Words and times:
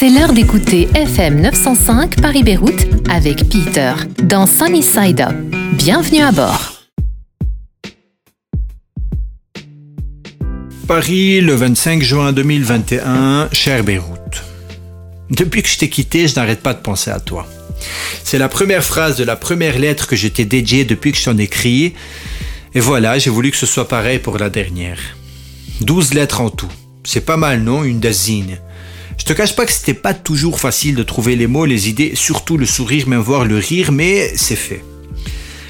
C'est 0.00 0.08
l'heure 0.08 0.32
d'écouter 0.32 0.88
FM 0.94 1.42
905 1.42 2.22
Paris-Beyrouth 2.22 2.86
avec 3.10 3.46
Peter 3.50 3.92
dans 4.22 4.46
Sunny 4.46 4.82
Side 4.82 5.20
Up. 5.20 5.34
Bienvenue 5.74 6.22
à 6.22 6.32
bord. 6.32 6.80
Paris, 10.88 11.42
le 11.42 11.52
25 11.52 12.02
juin 12.02 12.32
2021, 12.32 13.50
cher 13.52 13.84
Beyrouth. 13.84 14.42
Depuis 15.28 15.62
que 15.62 15.68
je 15.68 15.76
t'ai 15.76 15.90
quitté, 15.90 16.26
je 16.28 16.36
n'arrête 16.36 16.62
pas 16.62 16.72
de 16.72 16.80
penser 16.80 17.10
à 17.10 17.20
toi. 17.20 17.46
C'est 18.24 18.38
la 18.38 18.48
première 18.48 18.82
phrase 18.82 19.18
de 19.18 19.24
la 19.24 19.36
première 19.36 19.78
lettre 19.78 20.06
que 20.06 20.16
je 20.16 20.28
t'ai 20.28 20.46
dédiée 20.46 20.86
depuis 20.86 21.12
que 21.12 21.18
je 21.18 21.24
t'en 21.26 21.36
écris. 21.36 21.92
Et 22.74 22.80
voilà, 22.80 23.18
j'ai 23.18 23.28
voulu 23.28 23.50
que 23.50 23.58
ce 23.58 23.66
soit 23.66 23.86
pareil 23.86 24.18
pour 24.18 24.38
la 24.38 24.48
dernière. 24.48 24.98
12 25.82 26.14
lettres 26.14 26.40
en 26.40 26.48
tout. 26.48 26.72
C'est 27.04 27.26
pas 27.26 27.36
mal, 27.36 27.60
non 27.60 27.84
Une 27.84 28.00
dazine. 28.00 28.60
Je 29.20 29.26
te 29.26 29.34
cache 29.34 29.54
pas 29.54 29.66
que 29.66 29.72
c'était 29.72 29.92
pas 29.92 30.14
toujours 30.14 30.58
facile 30.58 30.94
de 30.94 31.02
trouver 31.02 31.36
les 31.36 31.46
mots, 31.46 31.66
les 31.66 31.90
idées, 31.90 32.12
surtout 32.14 32.56
le 32.56 32.64
sourire, 32.64 33.06
même 33.06 33.20
voir 33.20 33.44
le 33.44 33.58
rire, 33.58 33.92
mais 33.92 34.32
c'est 34.34 34.56
fait. 34.56 34.82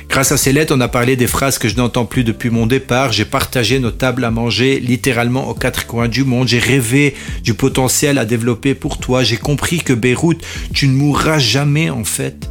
Grâce 0.09 0.31
à 0.31 0.37
ces 0.37 0.53
lettres, 0.53 0.73
on 0.77 0.81
a 0.81 0.87
parlé 0.87 1.17
des 1.17 1.27
phrases 1.27 1.59
que 1.59 1.69
je 1.69 1.75
n'entends 1.75 2.05
plus 2.05 2.23
depuis 2.23 2.49
mon 2.49 2.69
départ. 2.69 3.11
J'ai 3.11 3.25
partagé 3.25 3.81
nos 3.81 3.91
tables 3.91 4.25
à 4.25 4.31
manger 4.31 4.79
littéralement 4.79 5.49
aux 5.49 5.55
quatre 5.55 5.89
coins 5.89 6.07
du 6.07 6.23
monde. 6.23 6.47
J'ai 6.47 6.61
rêvé 6.61 7.17
du 7.43 7.55
potentiel 7.55 8.19
à 8.19 8.25
développer 8.25 8.77
pour 8.77 8.99
toi. 8.99 9.25
J'ai 9.25 9.37
compris 9.37 9.81
que 9.81 9.95
Beyrouth, 9.95 10.47
tu 10.73 10.87
ne 10.87 10.95
mourras 10.95 11.41
jamais 11.41 11.91
en 11.91 12.05
fait. 12.05 12.49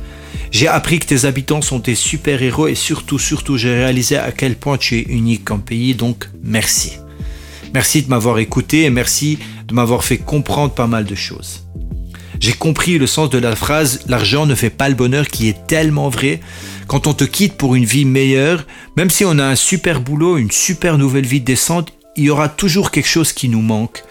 J'ai 0.51 0.67
appris 0.67 0.99
que 0.99 1.05
tes 1.05 1.23
habitants 1.23 1.61
sont 1.61 1.79
tes 1.79 1.95
super-héros 1.95 2.67
et 2.67 2.75
surtout, 2.75 3.19
surtout, 3.19 3.55
j'ai 3.55 3.73
réalisé 3.73 4.17
à 4.17 4.33
quel 4.33 4.57
point 4.57 4.77
tu 4.77 4.97
es 4.97 5.03
unique 5.03 5.49
en 5.49 5.59
pays. 5.59 5.95
Donc, 5.95 6.27
merci. 6.43 6.99
Merci 7.73 8.01
de 8.01 8.09
m'avoir 8.09 8.39
écouté 8.39 8.83
et 8.83 8.89
merci 8.89 9.37
de 9.67 9.73
m'avoir 9.73 10.03
fait 10.03 10.17
comprendre 10.17 10.73
pas 10.73 10.87
mal 10.87 11.05
de 11.05 11.15
choses. 11.15 11.67
J'ai 12.39 12.53
compris 12.53 12.97
le 12.97 13.05
sens 13.05 13.29
de 13.29 13.37
la 13.37 13.55
phrase 13.55 14.01
L'argent 14.07 14.45
ne 14.45 14.55
fait 14.55 14.69
pas 14.69 14.89
le 14.89 14.95
bonheur 14.95 15.27
qui 15.27 15.49
est 15.49 15.67
tellement 15.67 16.09
vrai 16.09 16.39
quand 16.87 17.05
on 17.05 17.13
te 17.13 17.23
quitte 17.23 17.53
pour 17.53 17.75
une 17.75 17.85
vie 17.85 18.05
meilleure, 18.05 18.65
même 18.97 19.11
si 19.11 19.23
on 19.23 19.37
a 19.37 19.45
un 19.45 19.55
super 19.55 20.01
boulot, 20.01 20.37
une 20.37 20.49
super 20.49 20.97
nouvelle 20.97 21.25
vie 21.25 21.41
décente, 21.41 21.93
il 22.15 22.23
y 22.23 22.29
aura 22.31 22.49
toujours 22.49 22.89
quelque 22.89 23.07
chose 23.07 23.31
qui 23.31 23.47
nous 23.47 23.61
manque. 23.61 24.03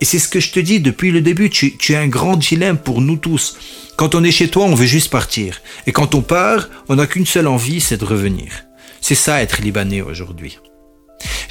Et 0.00 0.04
c'est 0.04 0.20
ce 0.20 0.28
que 0.28 0.38
je 0.38 0.52
te 0.52 0.60
dis 0.60 0.78
depuis 0.78 1.10
le 1.10 1.20
début, 1.20 1.50
tu, 1.50 1.76
tu, 1.76 1.94
es 1.94 1.96
un 1.96 2.06
grand 2.06 2.36
dilemme 2.36 2.78
pour 2.78 3.00
nous 3.00 3.16
tous. 3.16 3.56
Quand 3.96 4.14
on 4.14 4.22
est 4.22 4.30
chez 4.30 4.48
toi, 4.48 4.64
on 4.64 4.74
veut 4.74 4.86
juste 4.86 5.10
partir. 5.10 5.60
Et 5.86 5.92
quand 5.92 6.14
on 6.14 6.22
part, 6.22 6.68
on 6.88 6.96
n'a 6.96 7.08
qu'une 7.08 7.26
seule 7.26 7.48
envie, 7.48 7.80
c'est 7.80 7.98
de 7.98 8.04
revenir. 8.04 8.64
C'est 9.00 9.16
ça 9.16 9.42
être 9.42 9.60
libanais 9.60 10.00
aujourd'hui. 10.00 10.58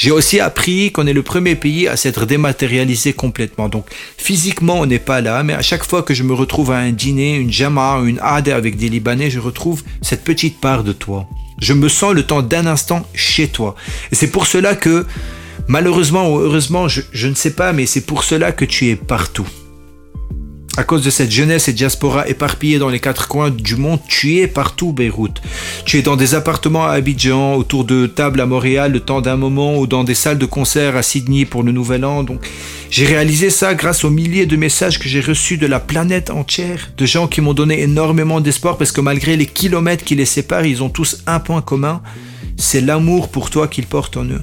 J'ai 0.01 0.09
aussi 0.09 0.39
appris 0.39 0.91
qu'on 0.91 1.05
est 1.05 1.13
le 1.13 1.21
premier 1.21 1.53
pays 1.53 1.87
à 1.87 1.95
s'être 1.95 2.25
dématérialisé 2.25 3.13
complètement. 3.13 3.69
Donc 3.69 3.85
physiquement, 4.17 4.79
on 4.79 4.87
n'est 4.87 4.97
pas 4.97 5.21
là, 5.21 5.43
mais 5.43 5.53
à 5.53 5.61
chaque 5.61 5.83
fois 5.83 6.01
que 6.01 6.15
je 6.15 6.23
me 6.23 6.33
retrouve 6.33 6.71
à 6.71 6.77
un 6.77 6.89
dîner, 6.89 7.35
une 7.35 7.53
jama, 7.53 7.99
une 8.03 8.17
ade 8.19 8.49
avec 8.49 8.77
des 8.77 8.89
Libanais, 8.89 9.29
je 9.29 9.37
retrouve 9.37 9.83
cette 10.01 10.23
petite 10.23 10.59
part 10.59 10.83
de 10.83 10.91
toi. 10.91 11.27
Je 11.59 11.73
me 11.73 11.87
sens 11.87 12.15
le 12.15 12.23
temps 12.23 12.41
d'un 12.41 12.65
instant 12.65 13.05
chez 13.13 13.47
toi. 13.47 13.75
Et 14.11 14.15
c'est 14.15 14.31
pour 14.31 14.47
cela 14.47 14.73
que, 14.73 15.05
malheureusement 15.67 16.33
ou 16.33 16.39
heureusement, 16.39 16.87
je, 16.87 17.01
je 17.11 17.27
ne 17.27 17.35
sais 17.35 17.53
pas, 17.53 17.71
mais 17.71 17.85
c'est 17.85 18.01
pour 18.01 18.23
cela 18.23 18.51
que 18.51 18.65
tu 18.65 18.87
es 18.87 18.95
partout. 18.95 19.45
À 20.77 20.85
cause 20.85 21.03
de 21.03 21.09
cette 21.09 21.31
jeunesse 21.31 21.67
et 21.67 21.73
diaspora 21.73 22.29
éparpillée 22.29 22.79
dans 22.79 22.87
les 22.87 23.01
quatre 23.01 23.27
coins 23.27 23.49
du 23.49 23.75
monde, 23.75 23.99
tu 24.07 24.37
es 24.37 24.47
partout, 24.47 24.93
Beyrouth. 24.93 25.41
Tu 25.83 25.97
es 25.97 26.01
dans 26.01 26.15
des 26.15 26.33
appartements 26.33 26.85
à 26.85 26.91
Abidjan, 26.91 27.55
autour 27.55 27.83
de 27.83 28.07
tables 28.07 28.39
à 28.39 28.45
Montréal 28.45 28.93
le 28.93 29.01
temps 29.01 29.19
d'un 29.19 29.35
moment, 29.35 29.77
ou 29.77 29.85
dans 29.85 30.05
des 30.05 30.13
salles 30.13 30.37
de 30.37 30.45
concert 30.45 30.95
à 30.95 31.03
Sydney 31.03 31.43
pour 31.43 31.63
le 31.63 31.73
Nouvel 31.73 32.05
An. 32.05 32.25
J'ai 32.89 33.05
réalisé 33.05 33.49
ça 33.49 33.73
grâce 33.73 34.05
aux 34.05 34.09
milliers 34.09 34.45
de 34.45 34.55
messages 34.55 34.97
que 34.97 35.09
j'ai 35.09 35.19
reçus 35.19 35.57
de 35.57 35.67
la 35.67 35.81
planète 35.81 36.29
entière, 36.29 36.91
de 36.97 37.05
gens 37.05 37.27
qui 37.27 37.41
m'ont 37.41 37.53
donné 37.53 37.81
énormément 37.81 38.39
d'espoir 38.39 38.77
parce 38.77 38.93
que 38.93 39.01
malgré 39.01 39.35
les 39.35 39.47
kilomètres 39.47 40.05
qui 40.05 40.15
les 40.15 40.25
séparent, 40.25 40.65
ils 40.65 40.81
ont 40.81 40.89
tous 40.89 41.21
un 41.27 41.41
point 41.41 41.61
commun, 41.61 42.01
c'est 42.55 42.81
l'amour 42.81 43.27
pour 43.27 43.49
toi 43.49 43.67
qu'ils 43.67 43.87
portent 43.87 44.15
en 44.15 44.23
eux. 44.23 44.41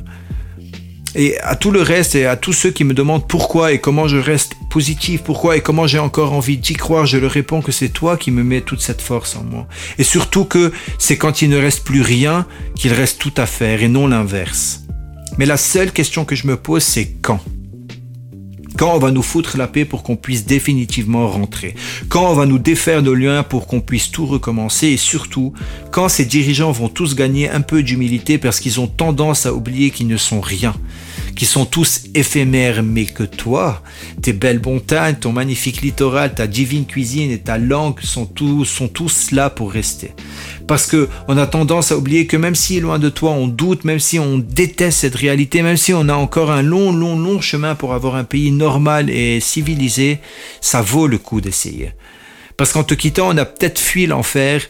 Et 1.15 1.39
à 1.41 1.57
tout 1.57 1.71
le 1.71 1.83
reste 1.83 2.15
et 2.15 2.27
à 2.27 2.37
tous 2.37 2.53
ceux 2.53 2.71
qui 2.71 2.85
me 2.85 2.95
demandent 2.95 3.27
pourquoi 3.27 3.73
et 3.73 3.81
comment 3.81 4.09
je 4.09 4.19
reste 4.19 4.55
positif, 4.71 5.23
pourquoi 5.23 5.57
et 5.57 5.61
comment 5.61 5.87
j'ai 5.87 5.99
encore 5.99 6.33
envie 6.33 6.59
d'y 6.59 6.75
croire, 6.75 7.07
je 7.07 7.17
leur 7.17 7.31
réponds 7.31 7.63
que 7.63 7.73
c'est 7.73 7.89
toi 7.89 8.17
qui 8.17 8.31
me 8.31 8.45
mets 8.45 8.61
toute 8.61 8.81
cette 8.81 9.01
force 9.01 9.37
en 9.37 9.43
moi. 9.43 9.67
Et 9.99 10.05
surtout 10.05 10.45
que 10.45 10.73
c'est 10.99 11.17
quand 11.17 11.43
il 11.43 11.51
ne 11.51 11.59
reste 11.59 11.85
plus 11.85 12.03
rien 12.03 12.47
qu'il 12.75 12.93
reste 12.93 13.19
tout 13.19 13.33
à 13.37 13.47
faire 13.47 13.83
et 13.83 13.89
non 13.89 14.07
l'inverse. 14.07 14.83
Mais 15.39 15.47
la 15.47 15.57
seule 15.57 15.93
question 15.93 16.25
que 16.25 16.35
je 16.35 16.47
me 16.47 16.57
pose, 16.57 16.83
c'est 16.83 17.15
quand 17.23 17.41
quand 18.79 18.95
on 18.95 18.99
va 18.99 19.11
nous 19.11 19.23
foutre 19.23 19.59
la 19.59 19.67
paix 19.67 19.85
pour 19.85 20.05
qu'on 20.05 20.15
puisse 20.15 20.47
définitivement 20.47 21.29
rentrer. 21.29 21.75
Quand 22.09 22.31
on 22.31 22.35
va 22.35 22.47
nous 22.47 22.61
défaire 22.61 23.03
nos 23.03 23.15
liens 23.15 23.43
pour 23.43 23.67
qu'on 23.67 23.81
puisse 23.81 24.13
tout 24.13 24.25
recommencer. 24.25 24.87
Et 24.87 24.97
surtout, 24.97 25.53
quand 25.91 26.09
ces 26.09 26.25
dirigeants 26.25 26.71
vont 26.71 26.89
tous 26.89 27.17
gagner 27.17 27.51
un 27.51 27.61
peu 27.61 27.83
d'humilité 27.83 28.39
parce 28.39 28.61
qu'ils 28.61 28.79
ont 28.79 28.87
tendance 28.87 29.47
à 29.47 29.53
oublier 29.53 29.91
qu'ils 29.91 30.07
ne 30.07 30.17
sont 30.17 30.41
rien. 30.41 30.75
Qui 31.35 31.45
sont 31.45 31.67
tous 31.67 32.05
éphémères, 32.15 32.83
mais 32.83 33.07
que 33.07 33.25
toi, 33.25 33.83
tes 34.23 34.33
belles 34.33 34.61
montagnes, 34.65 35.17
ton 35.17 35.33
magnifique 35.33 35.83
littoral, 35.83 36.35
ta 36.35 36.47
divine 36.47 36.87
cuisine 36.87 37.31
et 37.31 37.39
ta 37.39 37.59
langue 37.59 38.01
sont 38.01 38.27
tous, 38.27 38.65
sont 38.65 38.89
tous 38.89 39.33
là 39.33 39.51
pour 39.51 39.73
rester. 39.73 40.13
Parce 40.69 40.87
que 40.87 41.09
on 41.29 41.39
a 41.39 41.47
tendance 41.47 41.91
à 41.93 41.97
oublier 41.97 42.27
que 42.27 42.37
même 42.37 42.55
si 42.55 42.79
loin 42.79 42.99
de 42.99 43.09
toi, 43.09 43.31
on 43.31 43.49
doute, 43.49 43.85
même 43.85 43.99
si 43.99 44.19
on 44.19 44.37
déteste 44.37 44.99
cette 44.99 45.15
réalité, 45.15 45.63
même 45.63 45.79
si 45.79 45.95
on 45.95 46.09
a 46.11 46.15
encore 46.15 46.53
un 46.53 46.63
long, 46.63 46.93
long, 46.93 47.19
long 47.19 47.41
chemin 47.41 47.75
pour 47.75 47.95
avoir 47.95 48.17
un 48.17 48.25
pays 48.25 48.53
normal 48.53 49.09
et 49.09 49.41
civilisé, 49.41 50.19
ça 50.61 50.83
vaut 50.83 51.07
le 51.07 51.17
coup 51.17 51.41
d'essayer. 51.41 51.93
Parce 52.59 52.73
qu'en 52.73 52.85
te 52.85 52.93
quittant, 52.93 53.31
on 53.31 53.37
a 53.39 53.47
peut-être 53.47 53.79
fui 53.79 54.07
l'enfer, 54.07 54.69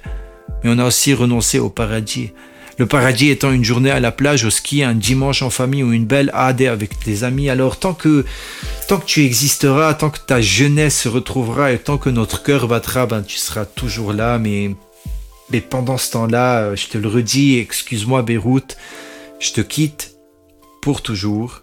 mais 0.62 0.70
on 0.72 0.78
a 0.78 0.86
aussi 0.86 1.12
renoncé 1.14 1.58
au 1.58 1.68
paradis. 1.68 2.30
Le 2.78 2.86
paradis 2.86 3.30
étant 3.30 3.50
une 3.50 3.64
journée 3.64 3.90
à 3.90 3.98
la 3.98 4.12
plage, 4.12 4.44
au 4.44 4.50
ski, 4.50 4.84
un 4.84 4.94
dimanche 4.94 5.42
en 5.42 5.50
famille 5.50 5.82
ou 5.82 5.92
une 5.92 6.04
belle 6.04 6.30
AD 6.32 6.62
avec 6.62 6.96
tes 7.00 7.24
amis. 7.24 7.50
Alors 7.50 7.80
tant 7.80 7.92
que, 7.92 8.24
tant 8.86 8.98
que 8.98 9.04
tu 9.04 9.24
existeras, 9.24 9.94
tant 9.94 10.10
que 10.10 10.20
ta 10.24 10.40
jeunesse 10.40 11.00
se 11.00 11.08
retrouvera 11.08 11.72
et 11.72 11.78
tant 11.78 11.98
que 11.98 12.08
notre 12.08 12.44
cœur 12.44 12.68
battra, 12.68 13.06
ben, 13.06 13.22
tu 13.22 13.36
seras 13.36 13.64
toujours 13.64 14.12
là. 14.12 14.38
Mais, 14.38 14.76
mais 15.50 15.60
pendant 15.60 15.96
ce 15.96 16.12
temps-là, 16.12 16.74
je 16.74 16.86
te 16.88 16.98
le 16.98 17.08
redis, 17.08 17.58
excuse-moi 17.58 18.22
Beyrouth, 18.22 18.76
je 19.40 19.52
te 19.52 19.60
quitte 19.60 20.16
pour 20.82 21.02
toujours, 21.02 21.62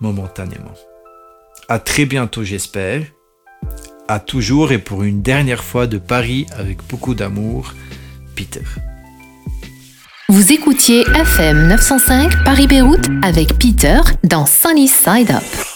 momentanément. 0.00 0.74
À 1.68 1.78
très 1.78 2.04
bientôt 2.04 2.44
j'espère. 2.44 3.02
À 4.06 4.20
toujours 4.20 4.72
et 4.72 4.78
pour 4.78 5.02
une 5.02 5.22
dernière 5.22 5.64
fois 5.64 5.86
de 5.86 5.98
Paris 5.98 6.46
avec 6.58 6.78
beaucoup 6.88 7.14
d'amour, 7.14 7.72
Peter. 8.36 8.60
Vous 10.28 10.52
écoutiez 10.52 11.02
FM 11.02 11.68
905 11.68 12.44
Paris-Beyrouth 12.44 13.08
avec 13.22 13.58
Peter 13.58 14.00
dans 14.24 14.46
Sunny 14.46 14.88
Side 14.88 15.30
Up. 15.30 15.73